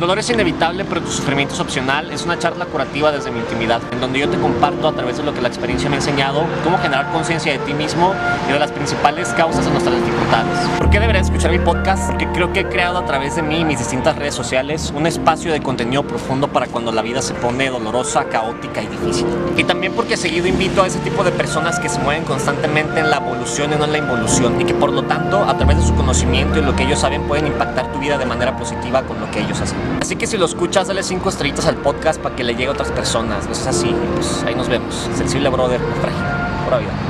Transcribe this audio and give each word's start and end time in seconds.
dolor 0.00 0.18
es 0.18 0.30
inevitable, 0.30 0.84
pero 0.84 1.02
tu 1.02 1.10
sufrimiento 1.10 1.54
es 1.54 1.60
opcional. 1.60 2.10
Es 2.10 2.24
una 2.24 2.38
charla 2.38 2.64
curativa 2.64 3.12
desde 3.12 3.30
mi 3.30 3.38
intimidad, 3.38 3.82
en 3.92 4.00
donde 4.00 4.18
yo 4.18 4.28
te 4.28 4.38
comparto 4.38 4.88
a 4.88 4.92
través 4.92 5.18
de 5.18 5.22
lo 5.22 5.34
que 5.34 5.42
la 5.42 5.48
experiencia 5.48 5.88
me 5.88 5.96
ha 5.96 5.98
enseñado 5.98 6.44
cómo 6.64 6.78
generar 6.78 7.12
conciencia 7.12 7.52
de 7.52 7.58
ti 7.58 7.74
mismo 7.74 8.14
y 8.48 8.52
de 8.52 8.58
las 8.58 8.72
principales 8.72 9.28
causas 9.34 9.64
de 9.64 9.70
nuestras 9.70 9.94
dificultades. 9.96 10.79
¿Por 10.90 10.96
qué 10.96 11.00
deberías 11.02 11.26
escuchar 11.26 11.52
mi 11.52 11.60
podcast? 11.60 12.10
Porque 12.10 12.26
creo 12.32 12.52
que 12.52 12.60
he 12.60 12.68
creado 12.68 12.98
a 12.98 13.04
través 13.04 13.36
de 13.36 13.42
mí 13.42 13.60
y 13.60 13.64
mis 13.64 13.78
distintas 13.78 14.16
redes 14.16 14.34
sociales 14.34 14.92
un 14.92 15.06
espacio 15.06 15.52
de 15.52 15.62
contenido 15.62 16.02
profundo 16.02 16.48
para 16.48 16.66
cuando 16.66 16.90
la 16.90 17.00
vida 17.00 17.22
se 17.22 17.32
pone 17.32 17.70
dolorosa, 17.70 18.24
caótica 18.24 18.82
y 18.82 18.88
difícil. 18.88 19.28
Y 19.56 19.62
también 19.62 19.92
porque 19.92 20.16
seguido 20.16 20.48
invito 20.48 20.82
a 20.82 20.88
ese 20.88 20.98
tipo 20.98 21.22
de 21.22 21.30
personas 21.30 21.78
que 21.78 21.88
se 21.88 22.00
mueven 22.00 22.24
constantemente 22.24 22.98
en 22.98 23.08
la 23.08 23.18
evolución 23.18 23.72
y 23.72 23.76
no 23.76 23.84
en 23.84 23.92
la 23.92 23.98
involución 23.98 24.60
y 24.60 24.64
que 24.64 24.74
por 24.74 24.90
lo 24.90 25.04
tanto 25.04 25.44
a 25.44 25.56
través 25.56 25.76
de 25.76 25.86
su 25.86 25.94
conocimiento 25.94 26.58
y 26.58 26.62
lo 26.62 26.74
que 26.74 26.82
ellos 26.82 26.98
saben 26.98 27.22
pueden 27.28 27.46
impactar 27.46 27.92
tu 27.92 28.00
vida 28.00 28.18
de 28.18 28.26
manera 28.26 28.56
positiva 28.56 29.04
con 29.04 29.20
lo 29.20 29.30
que 29.30 29.42
ellos 29.42 29.60
hacen. 29.60 29.78
Así 30.02 30.16
que 30.16 30.26
si 30.26 30.38
lo 30.38 30.46
escuchas, 30.46 30.88
dale 30.88 31.04
cinco 31.04 31.28
estrellitas 31.28 31.66
al 31.66 31.76
podcast 31.76 32.20
para 32.20 32.34
que 32.34 32.42
le 32.42 32.54
llegue 32.54 32.66
a 32.66 32.72
otras 32.72 32.90
personas. 32.90 33.46
No 33.46 33.52
es 33.52 33.64
así, 33.64 33.94
pues 34.16 34.42
ahí 34.44 34.56
nos 34.56 34.68
vemos. 34.68 35.08
Sensible 35.14 35.50
brother, 35.50 35.80
frágil. 36.00 36.24
Pura 36.64 36.78
vida. 36.78 37.09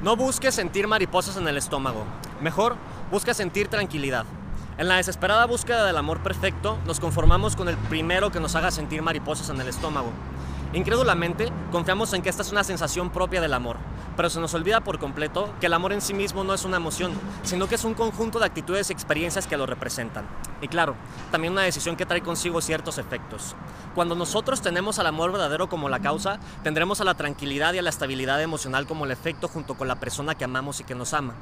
No 0.00 0.14
busques 0.14 0.54
sentir 0.54 0.86
mariposas 0.86 1.36
en 1.38 1.48
el 1.48 1.56
estómago. 1.56 2.04
Mejor, 2.40 2.76
busca 3.10 3.34
sentir 3.34 3.66
tranquilidad. 3.66 4.26
En 4.78 4.86
la 4.86 4.94
desesperada 4.94 5.44
búsqueda 5.44 5.84
del 5.84 5.96
amor 5.96 6.22
perfecto, 6.22 6.78
nos 6.86 7.00
conformamos 7.00 7.56
con 7.56 7.68
el 7.68 7.76
primero 7.76 8.30
que 8.30 8.38
nos 8.38 8.54
haga 8.54 8.70
sentir 8.70 9.02
mariposas 9.02 9.50
en 9.50 9.60
el 9.60 9.66
estómago. 9.66 10.12
Incrédulamente, 10.72 11.50
confiamos 11.72 12.12
en 12.12 12.22
que 12.22 12.28
esta 12.28 12.42
es 12.42 12.52
una 12.52 12.62
sensación 12.62 13.10
propia 13.10 13.40
del 13.40 13.54
amor, 13.54 13.76
pero 14.18 14.30
se 14.30 14.40
nos 14.40 14.52
olvida 14.52 14.80
por 14.80 14.98
completo 14.98 15.54
que 15.60 15.66
el 15.66 15.72
amor 15.74 15.92
en 15.92 16.00
sí 16.00 16.12
mismo 16.12 16.42
no 16.42 16.52
es 16.52 16.64
una 16.64 16.78
emoción, 16.78 17.12
sino 17.44 17.68
que 17.68 17.76
es 17.76 17.84
un 17.84 17.94
conjunto 17.94 18.40
de 18.40 18.46
actitudes 18.46 18.90
y 18.90 18.92
experiencias 18.92 19.46
que 19.46 19.56
lo 19.56 19.64
representan. 19.64 20.26
Y 20.60 20.66
claro, 20.66 20.96
también 21.30 21.52
una 21.52 21.62
decisión 21.62 21.94
que 21.94 22.04
trae 22.04 22.20
consigo 22.20 22.60
ciertos 22.60 22.98
efectos. 22.98 23.54
Cuando 23.94 24.16
nosotros 24.16 24.60
tenemos 24.60 24.98
al 24.98 25.06
amor 25.06 25.30
verdadero 25.30 25.68
como 25.68 25.88
la 25.88 26.00
causa, 26.00 26.40
tendremos 26.64 27.00
a 27.00 27.04
la 27.04 27.14
tranquilidad 27.14 27.74
y 27.74 27.78
a 27.78 27.82
la 27.82 27.90
estabilidad 27.90 28.42
emocional 28.42 28.88
como 28.88 29.04
el 29.04 29.12
efecto 29.12 29.46
junto 29.46 29.74
con 29.74 29.86
la 29.86 30.00
persona 30.00 30.34
que 30.34 30.42
amamos 30.42 30.80
y 30.80 30.84
que 30.84 30.96
nos 30.96 31.14
ama. 31.14 31.34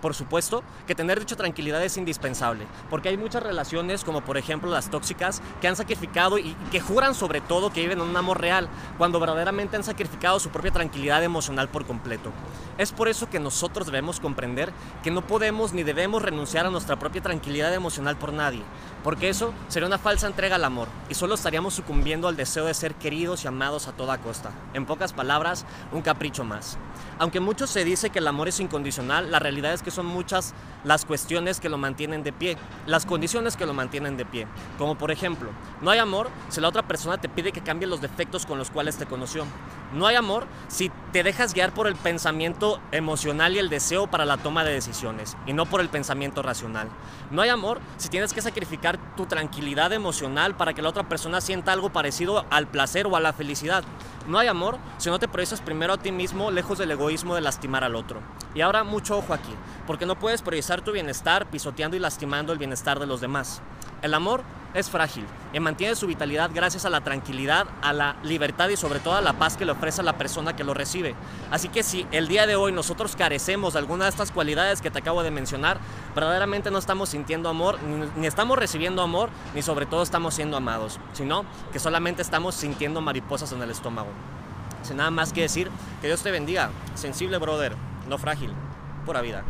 Por 0.00 0.14
supuesto 0.14 0.62
que 0.86 0.94
tener 0.94 1.20
dicha 1.20 1.36
tranquilidad 1.36 1.82
es 1.84 1.96
indispensable, 1.96 2.66
porque 2.88 3.10
hay 3.10 3.16
muchas 3.16 3.42
relaciones, 3.42 4.04
como 4.04 4.22
por 4.22 4.38
ejemplo 4.38 4.70
las 4.70 4.90
tóxicas, 4.90 5.42
que 5.60 5.68
han 5.68 5.76
sacrificado 5.76 6.38
y 6.38 6.54
que 6.70 6.80
juran 6.80 7.14
sobre 7.14 7.40
todo 7.40 7.72
que 7.72 7.82
viven 7.82 8.00
un 8.00 8.16
amor 8.16 8.40
real, 8.40 8.68
cuando 8.98 9.20
verdaderamente 9.20 9.76
han 9.76 9.84
sacrificado 9.84 10.40
su 10.40 10.50
propia 10.50 10.70
tranquilidad 10.70 11.22
emocional 11.22 11.68
por 11.68 11.84
completo. 11.86 12.32
Es 12.78 12.92
por 12.92 13.08
eso 13.08 13.28
que 13.28 13.40
nosotros 13.40 13.86
debemos 13.86 14.20
comprender 14.20 14.72
que 15.02 15.10
no 15.10 15.26
podemos 15.26 15.72
ni 15.74 15.82
debemos 15.82 16.22
renunciar 16.22 16.64
a 16.64 16.70
nuestra 16.70 16.98
propia 16.98 17.20
tranquilidad 17.20 17.74
emocional 17.74 18.16
por 18.16 18.32
nadie, 18.32 18.62
porque 19.04 19.28
eso 19.28 19.52
sería 19.68 19.86
una 19.86 19.98
falsa 19.98 20.26
entrega 20.26 20.56
al 20.56 20.64
amor 20.64 20.88
y 21.10 21.14
solo 21.14 21.34
estaríamos 21.34 21.74
sucumbiendo 21.74 22.26
al 22.26 22.36
deseo 22.36 22.64
de 22.64 22.74
ser 22.74 22.94
queridos 22.94 23.44
y 23.44 23.48
amados 23.48 23.86
a 23.86 23.92
toda 23.92 24.18
costa. 24.18 24.50
En 24.72 24.86
pocas 24.86 25.12
palabras, 25.12 25.66
un 25.92 26.00
capricho 26.00 26.44
más. 26.44 26.78
Aunque 27.18 27.40
mucho 27.40 27.66
se 27.66 27.84
dice 27.84 28.08
que 28.08 28.18
el 28.18 28.28
amor 28.28 28.48
es 28.48 28.60
incondicional, 28.60 29.30
la 29.30 29.38
realidad 29.38 29.74
es 29.74 29.82
que 29.82 29.89
son 29.90 30.06
muchas 30.06 30.54
las 30.84 31.04
cuestiones 31.04 31.60
que 31.60 31.68
lo 31.68 31.78
mantienen 31.78 32.22
de 32.22 32.32
pie, 32.32 32.56
las 32.86 33.06
condiciones 33.06 33.56
que 33.56 33.66
lo 33.66 33.74
mantienen 33.74 34.16
de 34.16 34.24
pie. 34.24 34.46
Como 34.78 34.96
por 34.96 35.10
ejemplo, 35.10 35.50
no 35.80 35.90
hay 35.90 35.98
amor 35.98 36.28
si 36.48 36.60
la 36.60 36.68
otra 36.68 36.82
persona 36.82 37.18
te 37.18 37.28
pide 37.28 37.52
que 37.52 37.60
cambie 37.60 37.86
los 37.86 38.00
defectos 38.00 38.46
con 38.46 38.58
los 38.58 38.70
cuales 38.70 38.96
te 38.96 39.06
conoció. 39.06 39.44
No 39.92 40.06
hay 40.06 40.14
amor 40.14 40.46
si 40.68 40.90
te 41.12 41.22
dejas 41.22 41.52
guiar 41.52 41.74
por 41.74 41.88
el 41.88 41.96
pensamiento 41.96 42.80
emocional 42.92 43.54
y 43.54 43.58
el 43.58 43.68
deseo 43.68 44.06
para 44.06 44.24
la 44.24 44.36
toma 44.36 44.62
de 44.62 44.72
decisiones 44.72 45.36
y 45.46 45.52
no 45.52 45.66
por 45.66 45.80
el 45.80 45.88
pensamiento 45.88 46.42
racional. 46.42 46.88
No 47.30 47.42
hay 47.42 47.48
amor 47.48 47.80
si 47.96 48.08
tienes 48.08 48.32
que 48.32 48.40
sacrificar 48.40 48.98
tu 49.16 49.26
tranquilidad 49.26 49.92
emocional 49.92 50.54
para 50.54 50.74
que 50.74 50.82
la 50.82 50.88
otra 50.88 51.08
persona 51.08 51.40
sienta 51.40 51.72
algo 51.72 51.90
parecido 51.90 52.46
al 52.50 52.68
placer 52.68 53.06
o 53.06 53.16
a 53.16 53.20
la 53.20 53.32
felicidad. 53.32 53.84
No 54.28 54.38
hay 54.38 54.48
amor 54.48 54.78
si 54.98 55.10
no 55.10 55.18
te 55.18 55.26
proyectas 55.26 55.60
primero 55.60 55.94
a 55.94 55.98
ti 55.98 56.12
mismo 56.12 56.50
lejos 56.50 56.78
del 56.78 56.92
egoísmo 56.92 57.34
de 57.34 57.40
lastimar 57.40 57.82
al 57.82 57.96
otro. 57.96 58.20
Y 58.54 58.60
ahora 58.60 58.84
mucho 58.84 59.18
ojo 59.18 59.34
aquí, 59.34 59.52
porque 59.90 60.06
no 60.06 60.16
puedes 60.16 60.40
proyectar 60.40 60.82
tu 60.82 60.92
bienestar 60.92 61.46
pisoteando 61.50 61.96
y 61.96 61.98
lastimando 61.98 62.52
el 62.52 62.60
bienestar 62.60 63.00
de 63.00 63.08
los 63.08 63.20
demás. 63.20 63.60
El 64.02 64.14
amor 64.14 64.44
es 64.72 64.88
frágil 64.88 65.26
y 65.52 65.58
mantiene 65.58 65.96
su 65.96 66.06
vitalidad 66.06 66.52
gracias 66.54 66.84
a 66.84 66.90
la 66.90 67.00
tranquilidad, 67.00 67.66
a 67.82 67.92
la 67.92 68.14
libertad 68.22 68.68
y 68.68 68.76
sobre 68.76 69.00
todo 69.00 69.16
a 69.16 69.20
la 69.20 69.32
paz 69.32 69.56
que 69.56 69.64
le 69.64 69.72
ofrece 69.72 70.00
a 70.00 70.04
la 70.04 70.16
persona 70.16 70.54
que 70.54 70.62
lo 70.62 70.74
recibe. 70.74 71.16
Así 71.50 71.70
que 71.70 71.82
si 71.82 72.06
el 72.12 72.28
día 72.28 72.46
de 72.46 72.54
hoy 72.54 72.70
nosotros 72.70 73.16
carecemos 73.16 73.72
de 73.72 73.80
alguna 73.80 74.04
de 74.04 74.10
estas 74.10 74.30
cualidades 74.30 74.80
que 74.80 74.92
te 74.92 75.00
acabo 75.00 75.24
de 75.24 75.32
mencionar, 75.32 75.80
verdaderamente 76.14 76.70
no 76.70 76.78
estamos 76.78 77.08
sintiendo 77.08 77.48
amor, 77.48 77.76
ni, 78.16 78.28
estamos 78.28 78.60
recibiendo 78.60 79.02
amor, 79.02 79.28
ni 79.56 79.62
sobre 79.62 79.86
todo 79.86 80.04
estamos 80.04 80.34
siendo 80.34 80.56
amados, 80.56 81.00
sino 81.14 81.44
que 81.72 81.80
solamente 81.80 82.22
estamos 82.22 82.54
sintiendo 82.54 83.00
mariposas 83.00 83.50
en 83.50 83.60
el 83.60 83.70
estómago. 83.70 84.10
Sin 84.82 84.98
nada 84.98 85.10
más 85.10 85.32
que 85.32 85.40
decir, 85.40 85.68
que 86.00 86.06
Dios 86.06 86.22
te 86.22 86.30
bendiga, 86.30 86.70
sensible 86.94 87.38
brother, 87.38 87.74
no 88.08 88.18
frágil, 88.18 88.52
pura 89.04 89.20
vida. 89.20 89.42